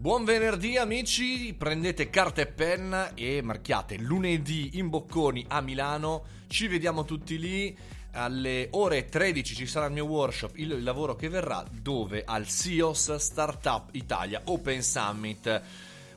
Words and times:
Buon 0.00 0.24
venerdì 0.24 0.76
amici, 0.76 1.52
prendete 1.58 2.08
carta 2.08 2.40
e 2.40 2.46
penna 2.46 3.14
e 3.14 3.42
marchiate 3.42 3.96
lunedì 3.96 4.78
in 4.78 4.90
Bocconi 4.90 5.44
a 5.48 5.60
Milano, 5.60 6.22
ci 6.46 6.68
vediamo 6.68 7.04
tutti 7.04 7.36
lì, 7.36 7.76
alle 8.12 8.68
ore 8.70 9.06
13 9.06 9.56
ci 9.56 9.66
sarà 9.66 9.86
il 9.86 9.92
mio 9.92 10.04
workshop, 10.04 10.56
il 10.56 10.84
lavoro 10.84 11.16
che 11.16 11.28
verrà, 11.28 11.64
dove 11.68 12.22
al 12.24 12.46
SIOS 12.46 13.16
Startup 13.16 13.88
Italia 13.90 14.42
Open 14.44 14.84
Summit. 14.84 15.62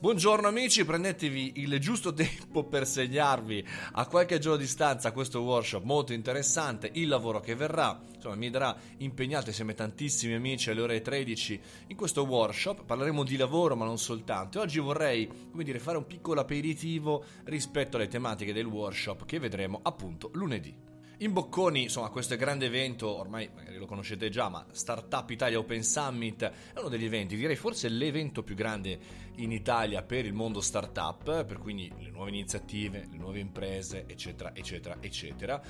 Buongiorno 0.00 0.46
amici, 0.46 0.84
prendetevi 0.84 1.54
il 1.56 1.80
giusto 1.80 2.12
tempo 2.14 2.62
per 2.62 2.86
segnarvi 2.86 3.66
a 3.94 4.06
qualche 4.06 4.38
giorno 4.38 4.58
di 4.58 4.62
distanza 4.62 5.10
questo 5.10 5.42
workshop 5.42 5.82
molto 5.82 6.12
interessante, 6.12 6.88
il 6.92 7.08
lavoro 7.08 7.40
che 7.40 7.56
verrà, 7.56 8.00
insomma 8.14 8.36
mi 8.36 8.48
darà 8.48 8.76
impegnato 8.98 9.48
insieme 9.48 9.72
a 9.72 9.74
tantissimi 9.74 10.34
amici 10.34 10.70
alle 10.70 10.82
ore 10.82 11.00
13 11.00 11.60
in 11.88 11.96
questo 11.96 12.22
workshop, 12.22 12.84
parleremo 12.84 13.24
di 13.24 13.36
lavoro 13.36 13.74
ma 13.74 13.86
non 13.86 13.98
soltanto, 13.98 14.60
oggi 14.60 14.78
vorrei 14.78 15.26
come 15.50 15.64
dire, 15.64 15.80
fare 15.80 15.96
un 15.96 16.06
piccolo 16.06 16.42
aperitivo 16.42 17.24
rispetto 17.46 17.96
alle 17.96 18.06
tematiche 18.06 18.52
del 18.52 18.66
workshop 18.66 19.26
che 19.26 19.40
vedremo 19.40 19.80
appunto 19.82 20.30
lunedì. 20.34 20.87
In 21.20 21.32
Bocconi, 21.32 21.82
insomma, 21.82 22.10
questo 22.10 22.36
grande 22.36 22.66
evento, 22.66 23.08
ormai 23.08 23.50
magari 23.52 23.76
lo 23.76 23.86
conoscete 23.86 24.28
già, 24.28 24.48
ma 24.48 24.64
Startup 24.70 25.28
Italia 25.28 25.58
Open 25.58 25.82
Summit 25.82 26.44
è 26.44 26.78
uno 26.78 26.88
degli 26.88 27.04
eventi, 27.06 27.34
direi 27.34 27.56
forse 27.56 27.88
l'evento 27.88 28.44
più 28.44 28.54
grande 28.54 29.26
in 29.38 29.50
Italia 29.50 30.02
per 30.02 30.26
il 30.26 30.32
mondo 30.32 30.60
startup, 30.60 31.44
per 31.44 31.58
quindi 31.58 31.92
le 31.98 32.10
nuove 32.10 32.30
iniziative, 32.30 33.08
le 33.10 33.16
nuove 33.16 33.40
imprese, 33.40 34.04
eccetera, 34.06 34.54
eccetera, 34.54 34.98
eccetera. 35.00 35.60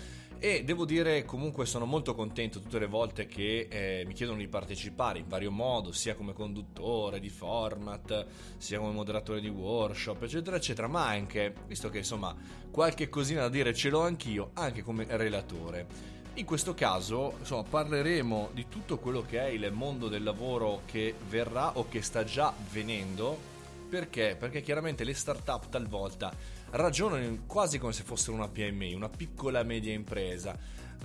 E 0.40 0.62
devo 0.62 0.84
dire 0.84 1.24
comunque 1.24 1.66
sono 1.66 1.84
molto 1.84 2.14
contento 2.14 2.60
tutte 2.60 2.78
le 2.78 2.86
volte 2.86 3.26
che 3.26 3.66
eh, 3.68 4.04
mi 4.06 4.14
chiedono 4.14 4.38
di 4.38 4.46
partecipare 4.46 5.18
in 5.18 5.26
vario 5.26 5.50
modo, 5.50 5.90
sia 5.90 6.14
come 6.14 6.32
conduttore 6.32 7.18
di 7.18 7.28
format, 7.28 8.24
sia 8.56 8.78
come 8.78 8.92
moderatore 8.92 9.40
di 9.40 9.48
workshop, 9.48 10.22
eccetera, 10.22 10.54
eccetera, 10.54 10.86
ma 10.86 11.08
anche, 11.08 11.52
visto 11.66 11.90
che 11.90 11.98
insomma 11.98 12.32
qualche 12.70 13.08
cosina 13.08 13.40
da 13.40 13.48
dire 13.48 13.74
ce 13.74 13.88
l'ho 13.88 14.02
anch'io, 14.02 14.50
anche 14.54 14.82
come 14.82 15.06
relatore. 15.08 15.86
In 16.34 16.44
questo 16.44 16.72
caso, 16.72 17.34
insomma, 17.40 17.64
parleremo 17.64 18.50
di 18.52 18.66
tutto 18.68 18.98
quello 18.98 19.22
che 19.22 19.40
è 19.40 19.48
il 19.48 19.72
mondo 19.72 20.06
del 20.06 20.22
lavoro 20.22 20.82
che 20.86 21.16
verrà 21.28 21.76
o 21.76 21.88
che 21.88 22.00
sta 22.00 22.22
già 22.22 22.54
venendo. 22.70 23.57
Perché? 23.88 24.36
Perché 24.38 24.60
chiaramente 24.60 25.02
le 25.02 25.14
start-up 25.14 25.70
talvolta 25.70 26.32
ragionano 26.70 27.44
quasi 27.46 27.78
come 27.78 27.92
se 27.92 28.02
fossero 28.02 28.36
una 28.36 28.48
PMI, 28.48 28.92
una 28.92 29.08
piccola 29.08 29.62
media 29.62 29.94
impresa, 29.94 30.56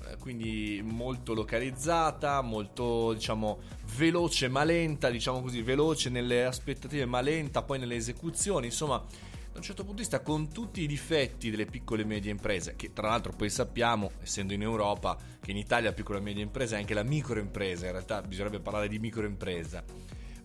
eh, 0.05 0.17
quindi 0.17 0.81
molto 0.83 1.33
localizzata, 1.33 2.41
molto 2.41 3.13
diciamo 3.13 3.59
veloce 3.95 4.49
ma 4.49 4.65
lenta, 4.65 5.09
diciamo 5.09 5.41
così, 5.41 5.61
veloce 5.61 6.09
nelle 6.09 6.43
aspettative 6.43 7.05
ma 7.05 7.21
lenta 7.21 7.61
poi 7.61 7.79
nelle 7.79 7.95
esecuzioni, 7.95 8.65
insomma 8.65 9.01
da 9.53 9.59
un 9.59 9.65
certo 9.65 9.83
punto 9.83 9.97
di 9.97 10.01
vista 10.01 10.21
con 10.21 10.51
tutti 10.51 10.81
i 10.81 10.87
difetti 10.87 11.51
delle 11.51 11.67
piccole 11.67 12.01
e 12.01 12.05
medie 12.05 12.31
imprese, 12.31 12.75
che 12.75 12.91
tra 12.91 13.07
l'altro 13.07 13.33
poi 13.33 13.51
sappiamo, 13.51 14.11
essendo 14.21 14.51
in 14.51 14.63
Europa, 14.63 15.15
che 15.39 15.51
in 15.51 15.57
Italia 15.57 15.89
la 15.89 15.95
piccola 15.95 16.17
e 16.17 16.21
media 16.21 16.41
impresa 16.41 16.75
è 16.75 16.79
anche 16.79 16.95
la 16.95 17.03
microimpresa, 17.03 17.85
in 17.85 17.91
realtà 17.91 18.21
bisognerebbe 18.23 18.59
parlare 18.59 18.87
di 18.87 18.97
microimpresa. 18.97 19.83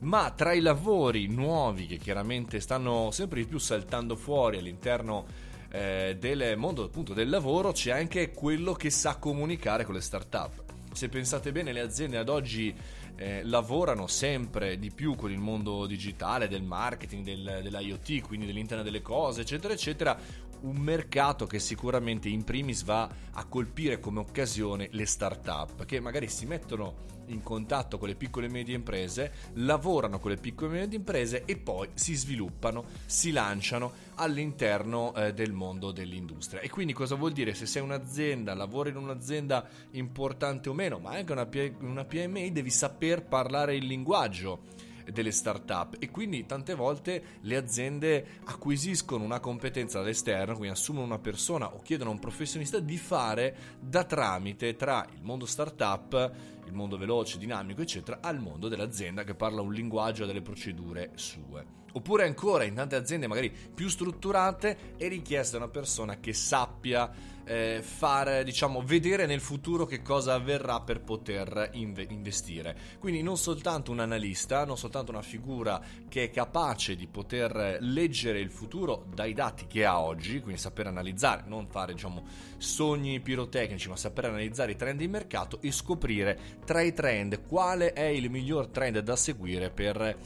Ma 0.00 0.30
tra 0.30 0.52
i 0.52 0.60
lavori 0.60 1.27
nuovi 1.27 1.86
che 1.86 1.96
chiaramente 1.96 2.60
stanno 2.60 3.10
sempre 3.10 3.41
di 3.41 3.46
più 3.46 3.58
saltando 3.58 4.14
fuori 4.14 4.58
all'interno 4.58 5.27
eh, 5.70 6.16
del 6.18 6.56
mondo 6.56 6.84
appunto 6.84 7.12
del 7.12 7.28
lavoro 7.28 7.72
c'è 7.72 7.91
anche 7.91 8.30
quello 8.30 8.72
che 8.72 8.91
sa 8.91 9.16
comunicare 9.16 9.84
con 9.84 9.94
le 9.94 10.00
start-up. 10.00 10.62
Se 10.92 11.08
pensate 11.08 11.52
bene, 11.52 11.72
le 11.72 11.80
aziende 11.80 12.16
ad 12.16 12.28
oggi 12.28 12.74
eh, 13.16 13.42
lavorano 13.44 14.06
sempre 14.06 14.78
di 14.78 14.91
più 14.91 15.16
con 15.16 15.30
il 15.30 15.38
mondo 15.38 15.86
digitale, 15.86 16.48
del 16.48 16.62
marketing, 16.62 17.24
del, 17.24 17.60
dell'IoT, 17.62 18.20
quindi 18.20 18.46
dell'internet 18.46 18.84
delle 18.84 19.02
cose, 19.02 19.41
eccetera, 19.41 19.74
eccetera. 19.74 20.16
Un 20.60 20.76
mercato 20.76 21.46
che 21.46 21.58
sicuramente 21.58 22.28
in 22.28 22.44
primis 22.44 22.82
va 22.82 23.08
a 23.32 23.44
colpire 23.44 24.00
come 24.00 24.18
occasione 24.18 24.88
le 24.92 25.06
start-up 25.06 25.84
che 25.84 26.00
magari 26.00 26.28
si 26.28 26.46
mettono 26.46 27.06
in 27.28 27.42
contatto 27.42 27.98
con 27.98 28.08
le 28.08 28.14
piccole 28.14 28.46
e 28.46 28.50
medie 28.50 28.74
imprese, 28.74 29.32
lavorano 29.54 30.18
con 30.18 30.30
le 30.30 30.36
piccole 30.36 30.76
e 30.76 30.80
medie 30.80 30.98
imprese 30.98 31.44
e 31.44 31.56
poi 31.56 31.88
si 31.94 32.14
sviluppano, 32.14 32.84
si 33.06 33.30
lanciano 33.30 33.92
all'interno 34.16 35.14
eh, 35.14 35.32
del 35.32 35.52
mondo 35.52 35.92
dell'industria. 35.92 36.60
E 36.60 36.70
quindi 36.70 36.92
cosa 36.92 37.14
vuol 37.14 37.32
dire? 37.32 37.54
Se 37.54 37.66
sei 37.66 37.82
un'azienda, 37.82 38.54
lavori 38.54 38.91
in 38.91 38.97
un'azienda 38.97 39.66
importante 39.92 40.68
o 40.68 40.74
meno, 40.74 40.98
ma 40.98 41.10
anche 41.10 41.32
una, 41.32 41.48
una 41.80 42.04
PMI, 42.04 42.52
devi 42.52 42.70
saper 42.70 43.24
parlare 43.24 43.76
il 43.76 43.86
linguaggio 43.86 44.86
delle 45.12 45.30
start-up. 45.30 45.96
E 45.98 46.10
quindi 46.10 46.46
tante 46.46 46.74
volte 46.74 47.22
le 47.41 47.56
aziende 47.56 48.26
acquisiscono 48.44 49.24
una 49.24 49.41
competenza 49.41 49.98
dall'esterno, 49.98 50.56
quindi 50.56 50.74
assumono 50.74 51.04
una 51.04 51.19
persona 51.19 51.72
o 51.72 51.80
chiedono 51.80 52.10
a 52.10 52.14
un 52.14 52.19
professionista 52.19 52.78
di 52.78 52.96
fare 52.96 53.56
da 53.80 54.04
tramite 54.04 54.76
tra 54.76 55.06
il 55.14 55.22
mondo 55.22 55.47
start-up 55.47 56.56
il 56.68 56.74
mondo 56.74 56.98
veloce, 56.98 57.38
dinamico, 57.38 57.80
eccetera, 57.80 58.18
al 58.20 58.38
mondo 58.40 58.68
dell'azienda 58.68 59.24
che 59.24 59.34
parla 59.34 59.62
un 59.62 59.72
linguaggio 59.72 60.26
delle 60.26 60.42
procedure 60.42 61.12
sue. 61.14 61.76
Oppure 61.92 62.24
ancora 62.24 62.64
in 62.64 62.74
tante 62.74 62.96
aziende 62.96 63.26
magari 63.26 63.50
più 63.50 63.88
strutturate 63.88 64.96
è 64.96 65.08
richiesta 65.08 65.56
una 65.56 65.68
persona 65.68 66.20
che 66.20 66.34
sappia 66.34 67.10
eh, 67.48 67.80
fare, 67.82 68.44
diciamo, 68.44 68.82
vedere 68.82 69.24
nel 69.24 69.40
futuro 69.40 69.86
che 69.86 70.02
cosa 70.02 70.34
avverrà 70.34 70.80
per 70.82 71.00
poter 71.00 71.70
inve- 71.72 72.06
investire. 72.10 72.76
Quindi 72.98 73.22
non 73.22 73.38
soltanto 73.38 73.90
un 73.90 74.00
analista, 74.00 74.66
non 74.66 74.76
soltanto 74.76 75.10
una 75.10 75.22
figura 75.22 75.80
che 76.08 76.24
è 76.24 76.30
capace 76.30 76.94
di 76.94 77.06
poter 77.06 77.78
leggere 77.80 78.38
il 78.38 78.50
futuro 78.50 79.06
dai 79.14 79.32
dati 79.32 79.66
che 79.66 79.86
ha 79.86 79.98
oggi, 79.98 80.40
quindi 80.40 80.60
saper 80.60 80.88
analizzare, 80.88 81.44
non 81.46 81.66
fare, 81.68 81.94
diciamo, 81.94 82.22
sogni 82.58 83.20
pirotecnici, 83.20 83.88
ma 83.88 83.96
saper 83.96 84.26
analizzare 84.26 84.72
i 84.72 84.76
trend 84.76 84.98
di 84.98 85.08
mercato 85.08 85.58
e 85.62 85.72
scoprire 85.72 86.38
tra 86.64 86.80
i 86.80 86.92
trend 86.92 87.42
quale 87.46 87.92
è 87.92 88.04
il 88.04 88.30
miglior 88.30 88.69
trend 88.69 88.98
da 89.00 89.16
seguire 89.16 89.70
per 89.70 90.16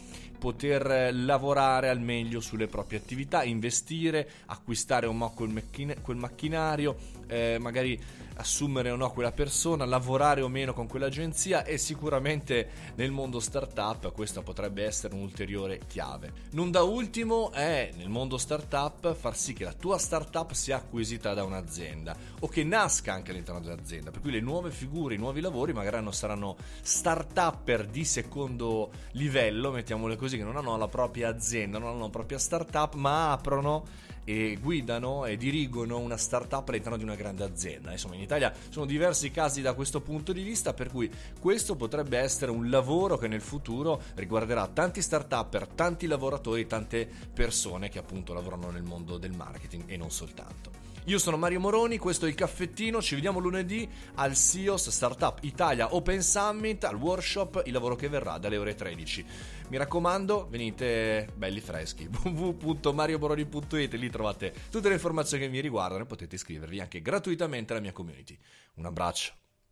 poter 0.43 1.15
lavorare 1.15 1.89
al 1.89 2.01
meglio 2.01 2.41
sulle 2.41 2.67
proprie 2.67 2.99
attività, 2.99 3.45
investire, 3.45 4.29
acquistare 4.47 5.07
o 5.07 5.13
no 5.13 5.31
quel, 5.31 5.63
quel 6.03 6.17
macchinario, 6.17 6.97
eh, 7.29 7.59
magari 7.61 7.97
assumere 8.37 8.91
o 8.91 8.97
no 8.97 9.11
quella 9.11 9.31
persona, 9.31 9.85
lavorare 9.85 10.41
o 10.41 10.49
meno 10.49 10.73
con 10.73 10.87
quell'agenzia 10.87 11.65
e 11.65 11.79
sicuramente 11.79 12.93
nel 12.97 13.11
mondo 13.11 13.41
startup 13.41 14.11
questa 14.13 14.43
potrebbe 14.43 14.85
essere 14.85 15.15
un'ulteriore 15.15 15.81
chiave. 15.87 16.33
Non 16.53 16.71
da 16.71 16.83
ultimo 16.83 17.53
è 17.53 17.91
nel 17.97 18.09
mondo 18.09 18.39
startup 18.39 19.15
far 19.15 19.37
sì 19.37 19.53
che 19.53 19.65
la 19.65 19.73
tua 19.73 19.99
startup 19.99 20.53
sia 20.53 20.77
acquisita 20.77 21.35
da 21.35 21.45
un'azienda 21.45 22.17
o 22.41 22.49
che 22.49 22.65
nasca 22.65 23.13
anche 23.13 23.31
all'interno 23.31 23.61
dell'azienda, 23.61 24.11
per 24.11 24.21
cui 24.21 24.33
le 24.33 24.41
nuove 24.41 24.71
figure, 24.71 25.15
i 25.15 25.19
nuovi 25.19 25.41
lavori 25.41 25.73
magari 25.73 25.91
saranno 26.13 26.57
startupper 26.81 27.87
di 27.87 28.05
secondo 28.05 28.91
livello, 29.13 29.71
mettiamole 29.71 30.17
così, 30.17 30.32
che 30.37 30.45
non 30.45 30.57
hanno 30.57 30.77
la 30.77 30.89
propria 30.89 31.29
azienda, 31.29 31.79
non 31.79 31.89
hanno 31.89 32.01
la 32.01 32.11
propria 32.11 32.39
startup, 32.39 32.95
ma 32.95 33.33
aprono 33.33 33.85
e 34.25 34.57
guidano 34.61 35.25
e 35.25 35.37
dirigono 35.37 35.99
una 35.99 36.17
startup 36.17 36.69
all'interno 36.69 36.97
di 36.97 37.03
una 37.03 37.15
grande 37.15 37.45
azienda. 37.45 37.91
Insomma, 37.91 38.15
in 38.15 38.21
Italia 38.21 38.53
sono 38.69 38.87
diversi 38.87 39.31
casi 39.31 39.63
da 39.63 39.75
questo 39.75 40.01
punto 40.01 40.33
di 40.33 40.43
vista, 40.43 40.75
per 40.75 40.91
cui 40.91 41.11
questo 41.41 41.75
potrebbe 41.75 42.19
essere 42.19 42.51
un 42.51 42.71
lavoro 42.71 43.19
che 43.19 43.29
nel 43.29 43.41
futuro 43.41 44.01
riguarderà 44.15 44.67
tanti 44.69 45.03
startup, 45.03 45.75
tanti 45.75 46.07
lavoratori, 46.07 46.67
tante 46.67 47.09
persone 47.33 47.89
che 47.89 47.99
appunto 47.99 48.33
lavorano 48.33 48.71
nel 48.71 48.83
mondo 48.83 49.19
del 49.19 49.33
marketing 49.33 49.85
e 49.87 49.97
non 49.97 50.11
soltanto. 50.11 50.92
Io 51.07 51.19
sono 51.19 51.37
Mario 51.37 51.59
Moroni, 51.59 51.99
questo 51.99 52.27
è 52.27 52.29
il 52.29 52.37
caffettino, 52.37 53.03
ci 53.03 53.17
vediamo 53.17 53.41
lunedì 53.41 53.91
al 54.15 54.37
SIOS 54.37 54.89
Startup 54.91 55.37
Italia 55.43 55.97
Open 55.97 56.23
Summit, 56.23 56.85
al 56.85 56.95
workshop 56.95 57.63
Il 57.65 57.73
lavoro 57.73 57.97
che 57.97 58.09
verrà 58.09 58.39
dalle 58.39 58.57
ore 58.57 58.77
13. 58.77 59.27
Mi 59.69 59.79
raccomando, 59.79 60.47
venite 60.49 61.27
belli 61.35 61.59
freschi. 61.59 62.07
www.mariomoroni.it, 62.23 63.95
lì 63.95 64.11
trovate 64.11 64.55
tutte 64.71 64.87
le 64.87 64.95
informazioni 64.95 65.43
che 65.43 65.51
mi 65.51 65.59
riguardano 65.59 66.05
e 66.05 66.07
potete 66.07 66.37
iscrivervi 66.37 66.79
anche 66.79 67.03
gratuitamente 67.03 67.73
alla 67.73 67.83
mia 67.83 67.93
community. 67.93 68.39
Un 68.75 68.87
abbraccio. 68.87 69.42